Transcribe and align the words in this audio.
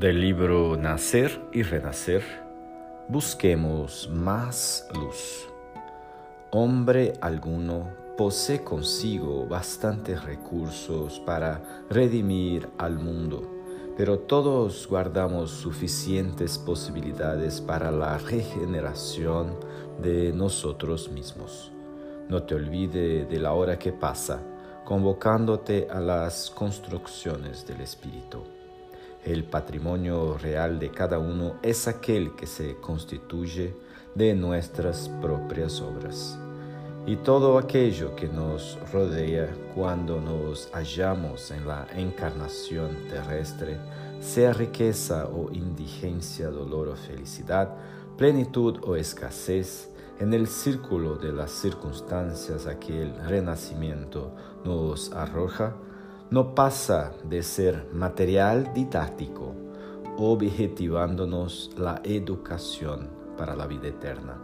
Del 0.00 0.18
libro 0.18 0.78
Nacer 0.78 1.38
y 1.52 1.62
Renacer, 1.62 2.22
busquemos 3.08 4.08
más 4.10 4.88
luz. 4.94 5.46
Hombre 6.52 7.12
alguno 7.20 7.86
posee 8.16 8.64
consigo 8.64 9.46
bastantes 9.46 10.24
recursos 10.24 11.20
para 11.20 11.84
redimir 11.90 12.66
al 12.78 12.98
mundo, 12.98 13.42
pero 13.94 14.20
todos 14.20 14.88
guardamos 14.88 15.50
suficientes 15.50 16.56
posibilidades 16.56 17.60
para 17.60 17.90
la 17.90 18.16
regeneración 18.16 19.54
de 20.00 20.32
nosotros 20.32 21.10
mismos. 21.10 21.72
No 22.30 22.42
te 22.44 22.54
olvides 22.54 23.28
de 23.28 23.38
la 23.38 23.52
hora 23.52 23.78
que 23.78 23.92
pasa, 23.92 24.40
convocándote 24.86 25.88
a 25.90 26.00
las 26.00 26.50
construcciones 26.50 27.66
del 27.66 27.82
Espíritu. 27.82 28.59
El 29.24 29.44
patrimonio 29.44 30.38
real 30.38 30.78
de 30.78 30.90
cada 30.90 31.18
uno 31.18 31.56
es 31.62 31.86
aquel 31.88 32.34
que 32.36 32.46
se 32.46 32.76
constituye 32.76 33.74
de 34.14 34.34
nuestras 34.34 35.10
propias 35.20 35.80
obras. 35.82 36.38
Y 37.06 37.16
todo 37.16 37.58
aquello 37.58 38.16
que 38.16 38.28
nos 38.28 38.78
rodea 38.92 39.48
cuando 39.74 40.20
nos 40.20 40.70
hallamos 40.72 41.50
en 41.50 41.66
la 41.66 41.86
encarnación 41.94 42.96
terrestre, 43.08 43.78
sea 44.20 44.52
riqueza 44.52 45.26
o 45.26 45.50
indigencia, 45.52 46.48
dolor 46.48 46.88
o 46.88 46.96
felicidad, 46.96 47.76
plenitud 48.16 48.78
o 48.82 48.96
escasez, 48.96 49.90
en 50.18 50.34
el 50.34 50.46
círculo 50.46 51.16
de 51.16 51.32
las 51.32 51.50
circunstancias 51.50 52.66
a 52.66 52.78
que 52.78 53.02
el 53.02 53.14
renacimiento 53.26 54.32
nos 54.64 55.12
arroja, 55.12 55.74
no 56.30 56.54
pasa 56.54 57.12
de 57.24 57.42
ser 57.42 57.88
material 57.92 58.72
didáctico, 58.72 59.52
objetivándonos 60.16 61.72
la 61.76 62.00
educación 62.04 63.10
para 63.36 63.56
la 63.56 63.66
vida 63.66 63.88
eterna. 63.88 64.40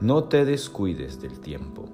No 0.00 0.24
te 0.24 0.44
descuides 0.44 1.20
del 1.20 1.40
tiempo, 1.40 1.86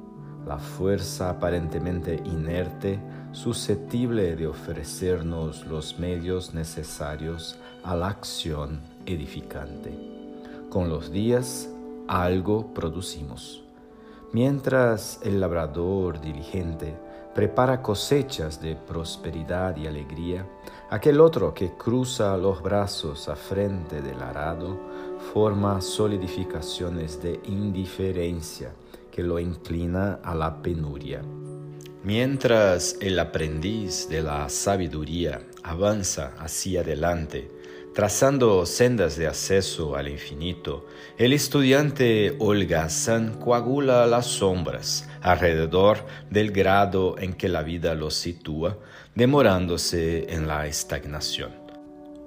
la 0.47 0.59
fuerza 0.59 1.31
aparentemente 1.31 2.21
inerte, 2.27 3.01
susceptible 3.33 4.37
de 4.37 4.47
ofrecernos 4.47 5.67
los 5.67 5.99
medios 5.99 6.53
necesarios 6.53 7.59
a 7.83 7.95
la 7.95 8.09
acción 8.09 8.83
edificante. 9.07 9.97
Con 10.69 10.91
los 10.91 11.11
días 11.11 11.71
algo 12.07 12.75
producimos. 12.75 13.65
Mientras 14.33 15.21
el 15.23 15.41
labrador 15.41 16.21
diligente 16.21 16.97
prepara 17.35 17.81
cosechas 17.81 18.61
de 18.61 18.75
prosperidad 18.75 19.77
y 19.77 19.87
alegría, 19.87 20.47
aquel 20.91 21.21
otro 21.21 21.55
que 21.55 21.73
cruza 21.77 22.37
los 22.37 22.63
brazos 22.63 23.29
a 23.29 23.37
frente 23.37 24.03
del 24.03 24.21
arado 24.21 24.79
forma 25.33 25.81
solidificaciones 25.81 27.23
de 27.23 27.41
indiferencia 27.45 28.73
que 29.11 29.23
lo 29.23 29.39
inclina 29.39 30.21
a 30.23 30.35
la 30.35 30.61
penuria. 30.63 31.23
Mientras 32.03 32.97
el 33.01 33.19
aprendiz 33.19 34.09
de 34.09 34.23
la 34.23 34.49
sabiduría 34.49 35.43
avanza 35.63 36.33
hacia 36.39 36.81
adelante, 36.81 37.51
Trazando 37.95 38.67
sendas 38.67 39.17
de 39.17 39.27
acceso 39.27 39.97
al 39.97 40.07
infinito, 40.07 40.87
el 41.19 41.33
estudiante 41.33 42.37
holgazán 42.39 43.35
coagula 43.35 44.07
las 44.07 44.27
sombras 44.27 45.09
alrededor 45.23 46.07
del 46.31 46.53
grado 46.53 47.17
en 47.19 47.33
que 47.33 47.49
la 47.49 47.63
vida 47.63 47.97
lo 47.97 48.11
sitúa, 48.11 48.79
demorándose 49.17 50.33
en 50.33 50.47
la 50.47 50.69
estagnación. 50.69 51.51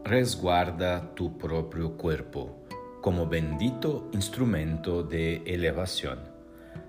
Resguarda 0.03 1.15
tu 1.15 1.37
propio 1.37 1.93
cuerpo 1.93 2.67
como 3.01 3.27
bendito 3.27 4.09
instrumento 4.11 5.01
de 5.01 5.43
elevación. 5.45 6.19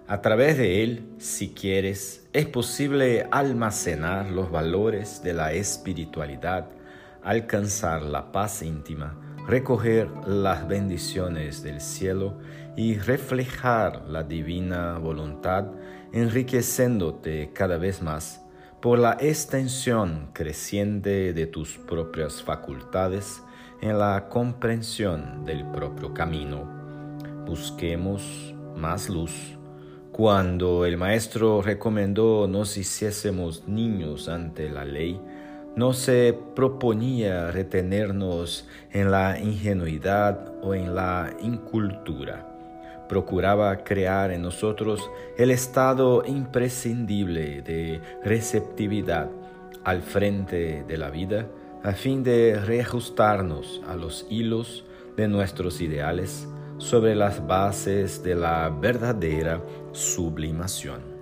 A 0.09 0.21
través 0.21 0.59
de 0.59 0.83
él, 0.83 1.09
si 1.19 1.55
quieres, 1.55 2.27
es 2.33 2.47
posible 2.47 3.27
almacenar 3.31 4.31
los 4.31 4.51
valores 4.51 5.23
de 5.23 5.33
la 5.33 5.53
espiritualidad, 5.53 6.69
alcanzar 7.25 8.03
la 8.03 8.31
paz 8.31 8.62
íntima, 8.62 9.17
recoger 9.49 10.09
las 10.27 10.69
bendiciones 10.69 11.62
del 11.62 11.81
cielo 11.81 12.39
y 12.77 12.99
reflejar 12.99 14.03
la 14.09 14.23
divina 14.23 14.99
voluntad, 14.99 15.67
enriqueciéndote 16.12 17.51
cada 17.53 17.79
vez 17.79 18.03
más 18.03 18.45
por 18.81 18.99
la 18.99 19.17
extensión 19.19 20.29
creciente 20.35 21.33
de 21.33 21.47
tus 21.47 21.79
propias 21.79 22.43
facultades 22.43 23.43
en 23.81 23.99
la 23.99 24.29
comprensión 24.29 25.45
del 25.45 25.65
propio 25.71 26.12
camino. 26.12 26.69
Busquemos 27.47 28.55
más 28.77 29.09
luz. 29.09 29.33
Cuando 30.12 30.85
el 30.85 30.97
Maestro 30.97 31.62
recomendó 31.62 32.47
nos 32.47 32.77
hiciésemos 32.77 33.67
niños 33.67 34.29
ante 34.29 34.69
la 34.69 34.85
ley, 34.85 35.21
no 35.77 35.93
se 35.93 36.39
proponía 36.55 37.51
retenernos 37.51 38.67
en 38.93 39.11
la 39.11 39.39
ingenuidad 39.39 40.53
o 40.62 40.75
en 40.75 40.95
la 40.95 41.35
incultura. 41.43 42.51
Procuraba 43.09 43.85
crear 43.85 44.31
en 44.31 44.43
nosotros 44.43 45.11
el 45.37 45.51
estado 45.51 46.25
imprescindible 46.27 47.62
de 47.62 48.01
receptividad 48.23 49.29
al 49.85 50.03
frente 50.03 50.85
de 50.87 50.97
la 50.97 51.11
vida 51.11 51.47
a 51.83 51.93
fin 51.93 52.23
de 52.23 52.59
reajustarnos 52.65 53.83
a 53.87 53.95
los 53.95 54.27
hilos 54.31 54.85
de 55.17 55.29
nuestros 55.29 55.83
ideales 55.83 56.49
sobre 56.79 57.15
las 57.15 57.47
bases 57.47 58.23
de 58.23 58.35
la 58.35 58.71
verdadera 58.71 59.62
sublimación. 59.93 61.14